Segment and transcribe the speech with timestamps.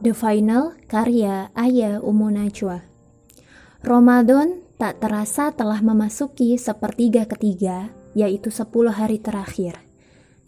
[0.00, 2.90] The Final karya Aya Umunajwa
[3.80, 9.80] Ramadan tak terasa telah memasuki sepertiga ketiga, yaitu 10 hari terakhir.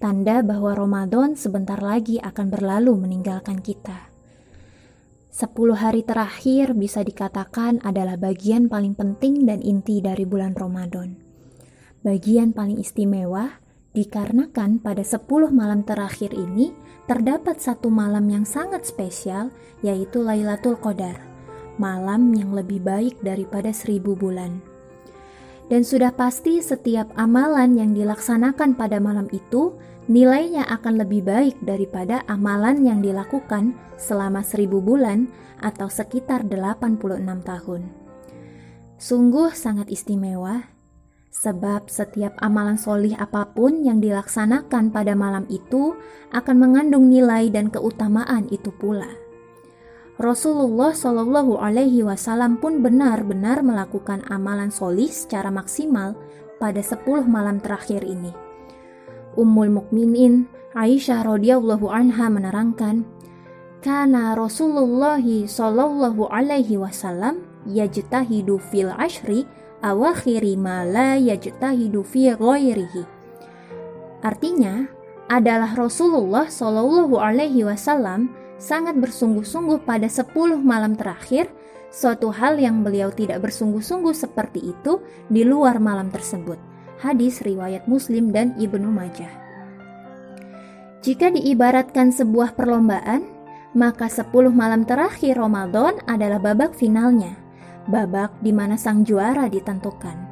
[0.00, 4.08] Tanda bahwa Ramadan sebentar lagi akan berlalu meninggalkan kita.
[5.28, 11.20] 10 hari terakhir bisa dikatakan adalah bagian paling penting dan inti dari bulan Ramadan.
[12.00, 13.60] Bagian paling istimewa
[13.98, 16.70] dikarenakan pada 10 malam terakhir ini
[17.10, 19.50] terdapat satu malam yang sangat spesial,
[19.82, 21.18] yaitu Lailatul Qadar,
[21.82, 24.62] malam yang lebih baik daripada seribu bulan.
[25.66, 29.74] Dan sudah pasti setiap amalan yang dilaksanakan pada malam itu
[30.06, 35.26] nilainya akan lebih baik daripada amalan yang dilakukan selama seribu bulan
[35.58, 37.02] atau sekitar 86
[37.44, 37.82] tahun.
[38.96, 40.77] Sungguh sangat istimewa
[41.38, 45.94] Sebab setiap amalan solih apa pun yang dilaksanakan pada malam itu
[46.34, 49.06] akan mengandung nilai dan keutamaan itu pula.
[50.18, 56.18] Rasulullah Shallallahu Alaihi Wasallam pun benar-benar melakukan amalan solih secara maksimal
[56.58, 58.34] pada 10 malam terakhir ini.
[59.38, 63.06] Ummul Mukminin Aisyah radhiyallahu anha menerangkan,
[63.78, 69.46] karena Rasulullah Shallallahu Alaihi Wasallam yajtahidu fil ashri
[69.82, 72.34] awakhiri ma la yajtahidu fi.
[74.18, 74.98] Artinya,
[75.28, 80.32] adalah Rasulullah Shallallahu alaihi wasallam sangat bersungguh-sungguh pada 10
[80.64, 81.52] malam terakhir,
[81.92, 86.58] suatu hal yang beliau tidak bersungguh-sungguh seperti itu di luar malam tersebut.
[86.98, 89.30] Hadis riwayat Muslim dan Ibnu Majah.
[90.98, 93.22] Jika diibaratkan sebuah perlombaan,
[93.76, 97.47] maka 10 malam terakhir Ramadan adalah babak finalnya
[97.88, 100.28] babak di mana sang juara ditentukan.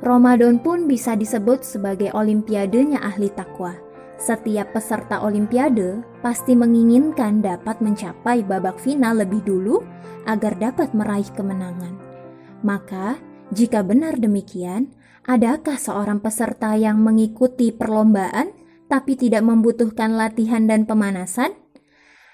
[0.00, 3.76] Ramadan pun bisa disebut sebagai olimpiadenya ahli takwa.
[4.20, 9.80] Setiap peserta olimpiade pasti menginginkan dapat mencapai babak final lebih dulu
[10.28, 11.96] agar dapat meraih kemenangan.
[12.60, 13.16] Maka,
[13.52, 14.92] jika benar demikian,
[15.24, 18.52] adakah seorang peserta yang mengikuti perlombaan
[18.88, 21.59] tapi tidak membutuhkan latihan dan pemanasan?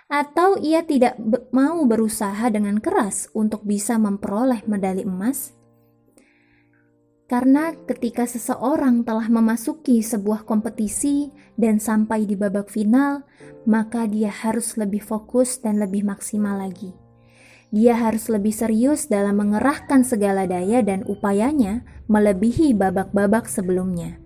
[0.07, 1.19] Atau ia tidak
[1.51, 5.57] mau berusaha dengan keras untuk bisa memperoleh medali emas?
[7.27, 13.27] Karena ketika seseorang telah memasuki sebuah kompetisi dan sampai di babak final,
[13.67, 16.95] maka dia harus lebih fokus dan lebih maksimal lagi.
[17.75, 24.23] Dia harus lebih serius dalam mengerahkan segala daya dan upayanya melebihi babak-babak sebelumnya.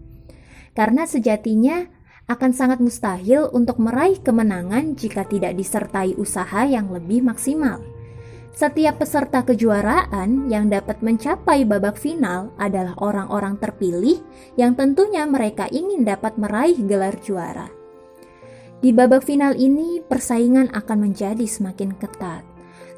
[0.77, 1.89] Karena sejatinya
[2.31, 7.83] akan sangat mustahil untuk meraih kemenangan jika tidak disertai usaha yang lebih maksimal.
[8.55, 14.23] Setiap peserta kejuaraan yang dapat mencapai babak final adalah orang-orang terpilih
[14.55, 17.67] yang tentunya mereka ingin dapat meraih gelar juara.
[18.79, 22.47] Di babak final ini, persaingan akan menjadi semakin ketat.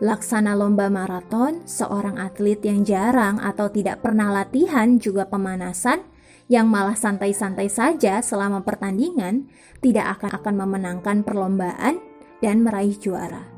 [0.02, 6.11] Laksana lomba maraton, seorang atlet yang jarang atau tidak pernah latihan juga pemanasan
[6.52, 9.48] yang malah santai-santai saja selama pertandingan
[9.80, 11.96] tidak akan akan memenangkan perlombaan
[12.44, 13.48] dan meraih juara.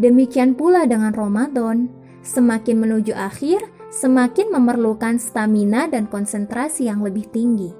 [0.00, 1.92] Demikian pula dengan Ramadan,
[2.24, 7.76] semakin menuju akhir, semakin memerlukan stamina dan konsentrasi yang lebih tinggi.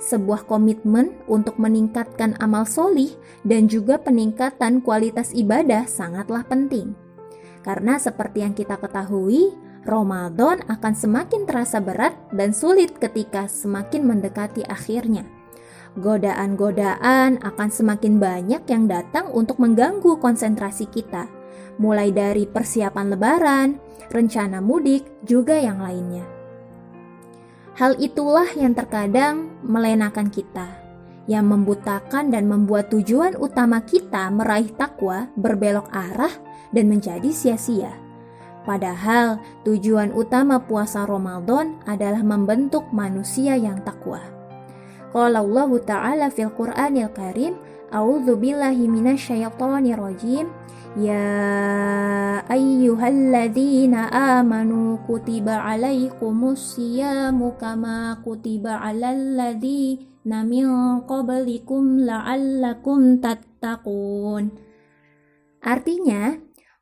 [0.00, 3.12] Sebuah komitmen untuk meningkatkan amal solih
[3.44, 6.96] dan juga peningkatan kualitas ibadah sangatlah penting.
[7.60, 14.60] Karena seperti yang kita ketahui, Ramadan akan semakin terasa berat dan sulit ketika semakin mendekati
[14.68, 15.24] akhirnya.
[15.96, 21.26] Godaan-godaan akan semakin banyak yang datang untuk mengganggu konsentrasi kita,
[21.80, 23.68] mulai dari persiapan lebaran,
[24.12, 26.28] rencana mudik, juga yang lainnya.
[27.80, 30.68] Hal itulah yang terkadang melenakan kita,
[31.24, 36.34] yang membutakan dan membuat tujuan utama kita meraih takwa berbelok arah
[36.70, 38.09] dan menjadi sia-sia.
[38.60, 44.20] Padahal tujuan utama puasa Ramadan adalah membentuk manusia yang takwa.
[45.10, 47.56] Qala Allah Ta'ala fil Qur'anil Karim,
[47.90, 50.46] A'udzu billahi minasyaitonir rajim.
[50.98, 51.26] Ya
[52.50, 60.66] ayyuhalladzina amanu kutiba alaikumus siyamu kama kutiba alal ladzina min
[61.06, 64.50] qablikum la'allakum tattaqun.
[65.62, 66.38] Artinya,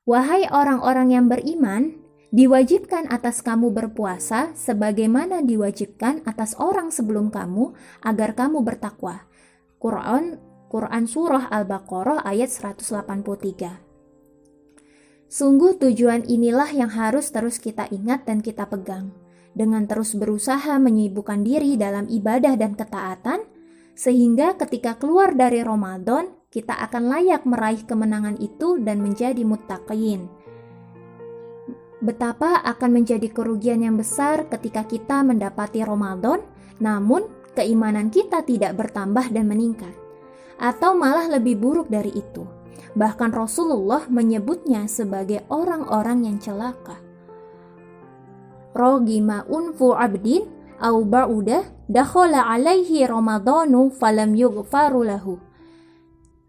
[0.09, 2.01] Wahai orang-orang yang beriman,
[2.33, 9.29] diwajibkan atas kamu berpuasa sebagaimana diwajibkan atas orang sebelum kamu agar kamu bertakwa.
[9.77, 10.41] Quran
[10.73, 18.65] Quran Surah Al-Baqarah ayat 183 Sungguh tujuan inilah yang harus terus kita ingat dan kita
[18.65, 19.13] pegang.
[19.53, 23.45] Dengan terus berusaha menyibukkan diri dalam ibadah dan ketaatan,
[23.93, 30.33] sehingga ketika keluar dari Ramadan, kita akan layak meraih kemenangan itu dan menjadi muttaqin.
[32.01, 36.41] Betapa akan menjadi kerugian yang besar ketika kita mendapati Ramadan,
[36.81, 39.93] namun keimanan kita tidak bertambah dan meningkat,
[40.57, 42.47] atau malah lebih buruk dari itu.
[42.97, 46.97] Bahkan Rasulullah menyebutnya sebagai orang-orang yang celaka.
[48.73, 50.47] Rogima unfu abdin
[50.79, 55.48] au ba'udah dakhala alaihi ramadanu falam yughfaru lahu.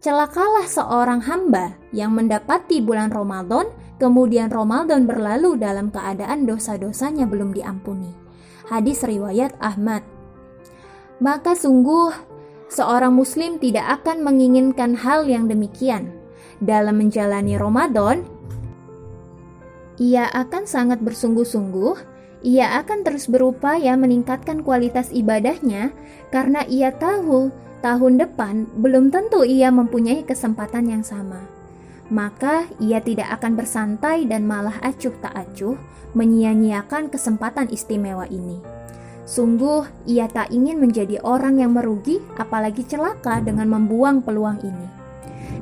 [0.00, 3.68] Celakalah seorang hamba yang mendapati bulan Ramadan,
[4.00, 8.08] kemudian Ramadan berlalu dalam keadaan dosa-dosanya belum diampuni.
[8.64, 10.00] Hadis riwayat Ahmad.
[11.20, 12.16] Maka sungguh
[12.72, 16.08] seorang muslim tidak akan menginginkan hal yang demikian.
[16.64, 18.24] Dalam menjalani Ramadan,
[20.00, 21.92] ia akan sangat bersungguh-sungguh,
[22.40, 25.92] ia akan terus berupaya meningkatkan kualitas ibadahnya
[26.32, 27.52] karena ia tahu
[27.84, 31.40] tahun depan belum tentu ia mempunyai kesempatan yang sama.
[32.10, 35.78] Maka ia tidak akan bersantai dan malah acuh tak acuh
[36.14, 38.58] menyia-nyiakan kesempatan istimewa ini.
[39.30, 44.86] Sungguh, ia tak ingin menjadi orang yang merugi, apalagi celaka dengan membuang peluang ini.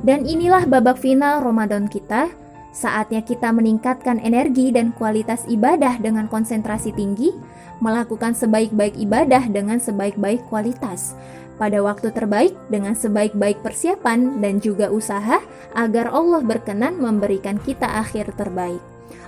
[0.01, 2.33] Dan inilah babak final Ramadan kita.
[2.69, 7.33] Saatnya kita meningkatkan energi dan kualitas ibadah dengan konsentrasi tinggi,
[7.81, 11.17] melakukan sebaik-baik ibadah dengan sebaik-baik kualitas,
[11.59, 15.43] pada waktu terbaik dengan sebaik-baik persiapan dan juga usaha
[15.75, 18.79] agar Allah berkenan memberikan kita akhir terbaik.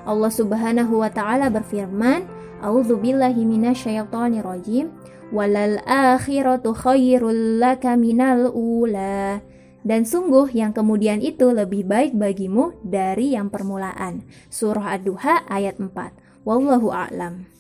[0.07, 2.23] Allah Subhanahu wa taala berfirman,
[2.63, 3.43] "A'udzubillahi.
[5.31, 9.50] Walal akhiratu khairul laka minal ula."
[9.81, 14.23] Dan sungguh yang kemudian itu lebih baik bagimu dari yang permulaan.
[14.47, 16.45] Surah Ad-Duha ayat 4.
[16.47, 17.50] Wallahu a'lam.